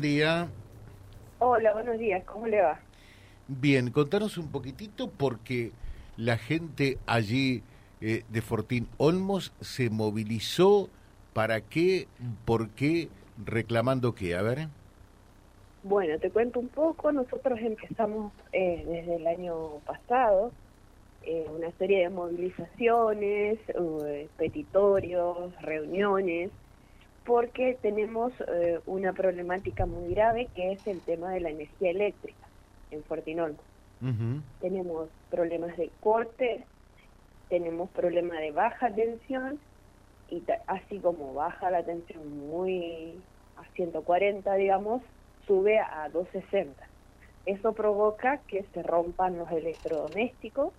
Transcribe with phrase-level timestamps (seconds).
[0.00, 0.46] día.
[1.40, 2.78] Hola, buenos días, ¿cómo le va?
[3.48, 5.72] Bien, contanos un poquitito porque
[6.16, 7.64] la gente allí
[8.00, 10.88] eh, de Fortín Olmos se movilizó
[11.32, 12.06] para qué,
[12.44, 13.08] por qué,
[13.44, 14.68] reclamando qué, a ver.
[15.82, 20.52] Bueno, te cuento un poco, nosotros empezamos eh, desde el año pasado
[21.24, 23.58] eh, una serie de movilizaciones,
[24.36, 26.52] petitorios, reuniones,
[27.28, 32.48] porque tenemos eh, una problemática muy grave que es el tema de la energía eléctrica
[32.90, 33.58] en Fortinolmo.
[34.60, 36.64] Tenemos problemas de corte,
[37.50, 39.58] tenemos problemas de baja tensión
[40.30, 43.20] y así como baja la tensión muy
[43.58, 45.02] a 140, digamos,
[45.46, 46.82] sube a 260.
[47.44, 50.72] Eso provoca que se rompan los electrodomésticos,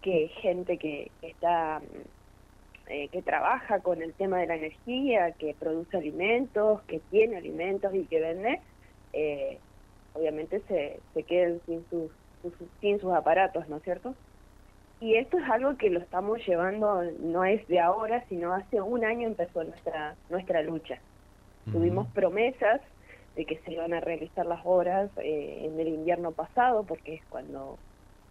[0.00, 1.82] que gente que está
[2.90, 7.94] eh, que trabaja con el tema de la energía, que produce alimentos, que tiene alimentos
[7.94, 8.60] y que vende,
[9.12, 9.58] eh,
[10.14, 12.10] obviamente se, se queden sin sus,
[12.80, 14.14] sin sus aparatos, ¿no es cierto?
[15.00, 19.04] Y esto es algo que lo estamos llevando, no es de ahora, sino hace un
[19.04, 20.98] año empezó nuestra, nuestra lucha.
[21.72, 22.80] Tuvimos promesas
[23.36, 27.22] de que se iban a realizar las obras eh, en el invierno pasado, porque es
[27.30, 27.78] cuando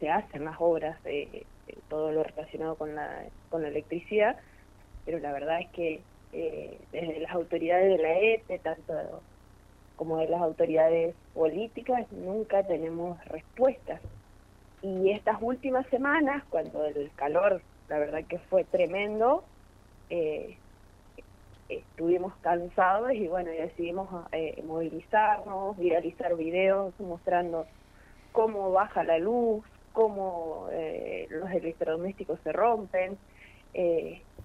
[0.00, 1.44] se hacen las obras, eh,
[1.88, 4.36] todo lo relacionado con la, con la electricidad,
[5.04, 6.00] pero la verdad es que
[6.32, 8.94] eh, desde las autoridades de la ETE, tanto
[9.96, 14.00] como de las autoridades políticas, nunca tenemos respuestas.
[14.82, 19.44] Y estas últimas semanas, cuando el calor, la verdad que fue tremendo,
[20.10, 20.56] eh,
[21.68, 27.66] estuvimos cansados y bueno, decidimos eh, movilizarnos, viralizar videos mostrando
[28.32, 33.16] cómo baja la luz, cómo eh, los electrodomésticos se rompen.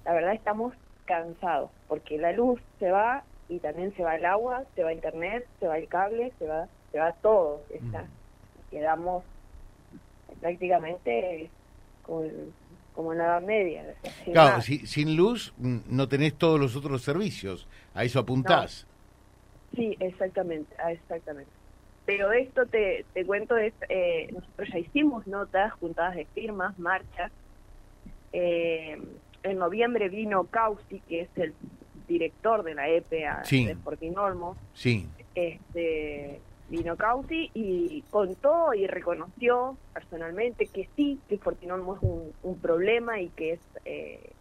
[0.06, 0.74] La verdad estamos
[1.06, 5.46] cansados porque la luz se va y también se va el agua, se va internet,
[5.60, 7.64] se va el cable, se va, se va todo.
[7.70, 8.06] Está.
[8.70, 9.24] Quedamos
[10.40, 11.50] prácticamente
[12.04, 13.96] como en la Edad Media.
[14.26, 18.88] claro, sin luz mm, no tenés todos los otros servicios, a eso apuntás.
[19.76, 21.52] Sí, exactamente, exactamente.
[22.06, 27.32] Pero esto te, te cuento, es, eh, nosotros ya hicimos notas, juntadas de firmas, marchas.
[28.34, 29.00] Eh,
[29.44, 31.54] en noviembre vino Causti, que es el
[32.08, 34.58] director de la EPA de Fortinolmo.
[34.74, 35.08] Sí.
[35.36, 42.60] Este, vino Cauti y contó y reconoció personalmente que sí, que Fortinolmo es un, un
[42.60, 44.32] problema y que es eh,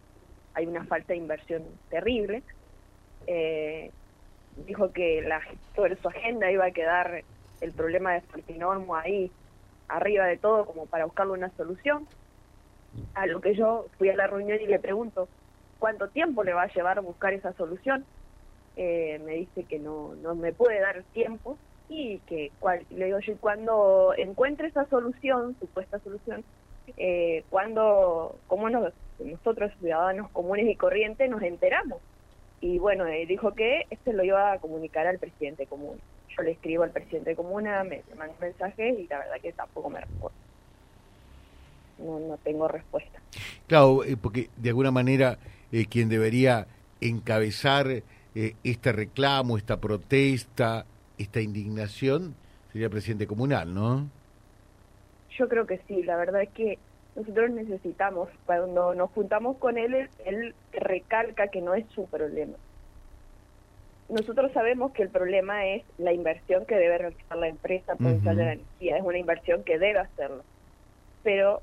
[0.53, 2.43] hay una falta de inversión terrible.
[4.65, 5.41] dijo que la,
[5.75, 7.23] sobre su agenda iba a quedar
[7.61, 9.31] el problema de Fortinormo ahí
[9.87, 12.07] arriba de todo como para buscarle una solución.
[13.13, 15.27] A lo que yo fui a la reunión y le pregunto,
[15.79, 18.05] ¿cuánto tiempo le va a llevar buscar esa solución?
[18.75, 21.57] Eh, me dice que no, no me puede dar tiempo
[21.89, 26.43] y que cual, le digo yo, cuando encuentre esa solución, supuesta solución,
[26.97, 31.99] eh, cuando, como nos, nosotros ciudadanos comunes y corrientes nos enteramos?
[32.61, 35.99] Y bueno, eh, dijo que este lo iba a comunicar al presidente común
[36.43, 39.89] le escribo al presidente de comuna, me, manda un mensaje y la verdad que tampoco
[39.89, 40.37] me responde.
[41.99, 43.19] No, no tengo respuesta.
[43.67, 45.37] Claro, eh, porque de alguna manera
[45.71, 46.67] eh, quien debería
[47.01, 48.03] encabezar eh,
[48.63, 50.85] este reclamo, esta protesta,
[51.17, 52.35] esta indignación,
[52.71, 54.07] sería el presidente comunal, ¿no?
[55.37, 56.77] Yo creo que sí, la verdad es que
[57.15, 62.55] nosotros necesitamos, cuando nos juntamos con él, él recalca que no es su problema
[64.09, 68.43] nosotros sabemos que el problema es la inversión que debe realizar la empresa provincial de
[68.43, 70.43] la energía, es una inversión que debe hacerlo.
[71.23, 71.61] Pero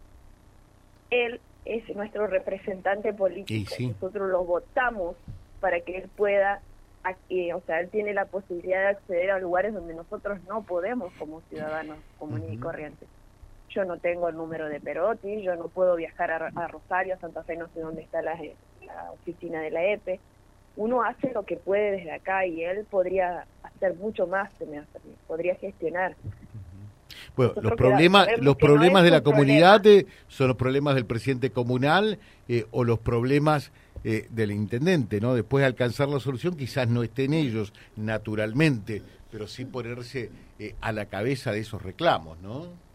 [1.11, 5.17] él es nuestro representante político, nosotros lo votamos
[5.61, 6.61] para que él pueda,
[7.05, 11.41] o sea, él tiene la posibilidad de acceder a lugares donde nosotros no podemos como
[11.49, 13.09] ciudadanos comunes y corrientes.
[13.71, 17.43] Yo no tengo el número de Perotti, yo no puedo viajar a, Rosario, a Santa
[17.43, 18.39] Fe, no sé dónde está la,
[18.85, 20.21] la oficina de la EPE
[20.77, 24.51] uno hace lo que puede desde acá y él podría hacer mucho más,
[25.27, 26.15] podría gestionar.
[27.37, 29.83] Bueno, los problemas, los problemas de la comunidad
[30.29, 32.19] son los problemas del presidente comunal
[32.49, 33.73] eh, o los problemas
[34.05, 35.35] eh, del intendente, ¿no?
[35.35, 40.93] Después de alcanzar la solución, quizás no estén ellos naturalmente, pero sí ponerse eh, a
[40.93, 42.87] la cabeza de esos reclamos, ¿no?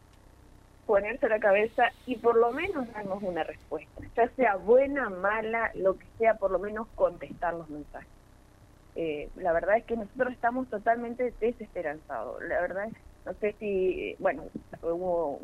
[0.91, 5.71] ponerse a la cabeza y por lo menos darnos una respuesta, ya sea buena, mala,
[5.73, 8.09] lo que sea, por lo menos contestar los mensajes.
[8.95, 12.43] Eh, la verdad es que nosotros estamos totalmente desesperanzados.
[12.43, 12.93] La verdad es,
[13.25, 14.43] no sé si, bueno,
[14.81, 15.39] hubo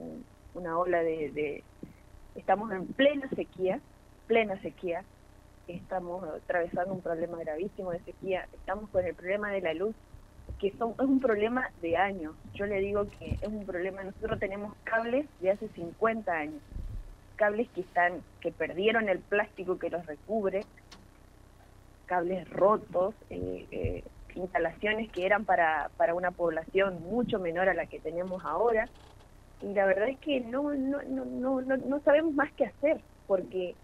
[0.54, 1.64] una ola de,
[2.36, 3.80] estamos en plena sequía,
[4.26, 5.04] plena sequía,
[5.68, 9.96] estamos atravesando un problema gravísimo de sequía, estamos con el problema de la luz,
[10.60, 12.36] que son, es un problema de años.
[12.54, 16.62] Yo le digo que es un problema, nosotros tenemos cables de hace 50 años,
[17.36, 20.66] cables que están, que perdieron el plástico que los recubre,
[22.06, 24.04] cables rotos, eh, eh,
[24.38, 28.88] instalaciones que eran para, para una población mucho menor a la que tenemos ahora.
[29.62, 31.26] Y la verdad es que no, no, no,
[31.62, 33.76] no, no sabemos más qué hacer, porque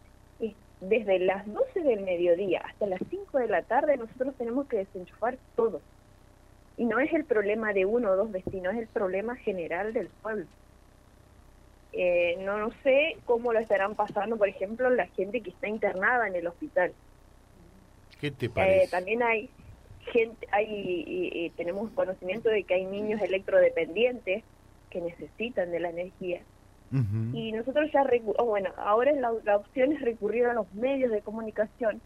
[0.90, 5.38] desde las 12 del mediodía hasta las 5 de la tarde nosotros tenemos que desenchufar
[5.56, 5.82] todo.
[6.78, 10.08] Y no es el problema de uno o dos vecinos, es el problema general del
[10.08, 10.46] pueblo.
[11.94, 16.36] Eh, no, sé cómo lo estarán pasando, por ejemplo, la gente que está internada en
[16.36, 16.92] el hospital.
[18.20, 18.86] ¿Qué te parece?
[18.86, 19.50] Eh, también hay
[20.12, 24.44] gente, hay, y, tenemos conocimiento de que hay niños electrodependientes
[24.90, 26.42] que necesitan de la energía.
[27.34, 28.06] Y nosotros ya,
[28.46, 32.00] bueno, ahora la, la opción es recurrir a los medios de comunicación,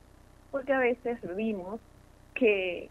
[0.49, 1.81] porque a veces vimos
[2.33, 2.89] que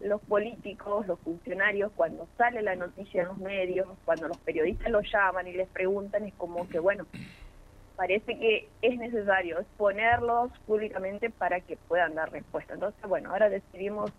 [0.00, 5.10] los políticos, los funcionarios, cuando sale la noticia en los medios, cuando los periodistas los
[5.10, 7.06] llaman y les preguntan, es como que, bueno,
[7.96, 12.74] parece que es necesario exponerlos públicamente para que puedan dar respuesta.
[12.74, 14.12] Entonces, bueno, ahora decidimos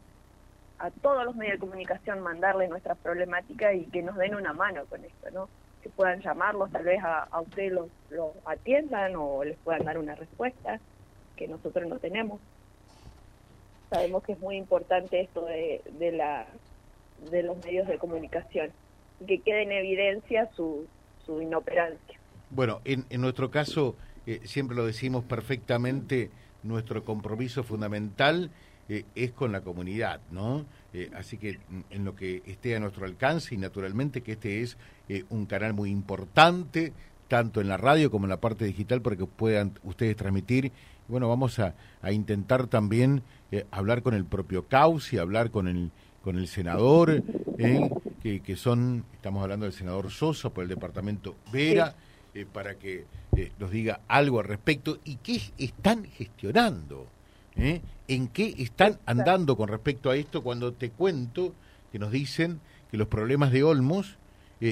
[0.79, 4.85] a todos los medios de comunicación mandarle nuestra problemática y que nos den una mano
[4.85, 5.50] con esto, ¿no?
[5.81, 9.97] Que puedan llamarlos, tal vez a, a ustedes los, los atiendan o les puedan dar
[9.97, 10.79] una respuesta
[11.35, 12.39] que nosotros no tenemos
[13.89, 16.47] sabemos que es muy importante esto de, de, la,
[17.31, 18.71] de los medios de comunicación,
[19.25, 20.85] que quede en evidencia su,
[21.25, 22.19] su inoperancia.
[22.50, 23.95] Bueno, en, en nuestro caso,
[24.25, 26.31] eh, siempre lo decimos perfectamente,
[26.63, 28.51] nuestro compromiso fundamental
[28.89, 30.65] eh, es con la comunidad, ¿no?
[30.94, 31.59] Eh, así que
[31.89, 34.77] en lo que esté a nuestro alcance y naturalmente que este es
[35.30, 36.94] un canal muy importante,
[37.27, 40.71] tanto en la radio como en la parte digital, para que puedan ustedes transmitir.
[41.07, 45.92] Bueno, vamos a, a intentar también eh, hablar con el propio Causi, hablar con el,
[46.21, 47.24] con el senador,
[47.57, 47.89] eh,
[48.21, 51.95] que, que, son, estamos hablando del senador Sosa por el departamento Vera,
[52.39, 53.06] eh, para que
[53.60, 57.07] nos diga algo al respecto y qué están gestionando,
[57.56, 61.54] en qué están andando con respecto a esto cuando te cuento
[61.92, 64.18] que nos dicen que los problemas de Olmos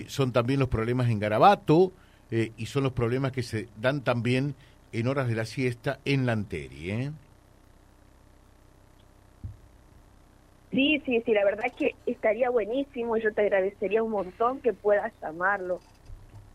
[0.08, 1.92] son también los problemas en Garabato
[2.32, 4.56] y son los problemas que se dan también
[4.92, 6.92] en horas de la siesta en Lanteri.
[6.92, 7.12] ¿eh?
[10.72, 14.74] Sí, sí, sí, la verdad es que estaría buenísimo, yo te agradecería un montón que
[14.74, 15.80] puedas llamarlo,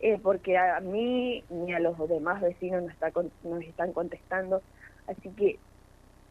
[0.00, 3.12] eh, porque a mí ni a los demás vecinos nos, está,
[3.44, 4.62] nos están contestando,
[5.06, 5.58] así que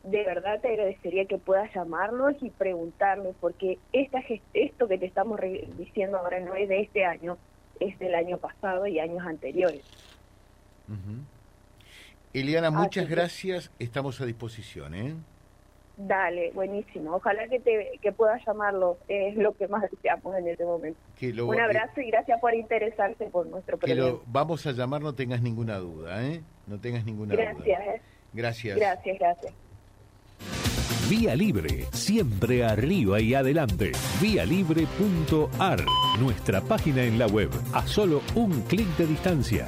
[0.04, 4.24] de verdad te agradecería que puedas llamarlos y preguntarles, porque esta
[4.54, 5.40] esto que te estamos
[5.78, 7.38] diciendo ahora no es de este año,
[7.80, 9.84] es del año pasado y años anteriores.
[12.34, 14.96] Eliana, muchas gracias, estamos a disposición.
[14.96, 15.16] ¿eh?
[16.02, 17.16] Dale, buenísimo.
[17.16, 20.98] Ojalá que te que puedas llamarlo, es lo que más deseamos en este momento.
[21.46, 25.78] Un abrazo y gracias por interesarse por nuestro lo vamos a llamar, no tengas ninguna
[25.78, 26.42] duda, ¿eh?
[26.68, 27.52] No tengas ninguna duda.
[27.52, 27.82] Gracias.
[27.82, 28.02] ¿eh?
[28.32, 28.78] Gracias.
[28.78, 29.54] Gracias, gracias.
[31.10, 33.92] Vía Libre, siempre arriba y adelante.
[34.22, 35.80] Vialibre.ar,
[36.22, 39.68] nuestra página en la web, a solo un clic de distancia